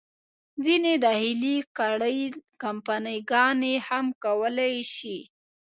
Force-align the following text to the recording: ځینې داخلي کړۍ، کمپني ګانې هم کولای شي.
ځینې 0.65 0.93
داخلي 1.05 1.57
کړۍ، 1.77 2.19
کمپني 2.61 3.17
ګانې 3.31 3.75
هم 3.87 4.05
کولای 4.23 4.75
شي. 4.95 5.17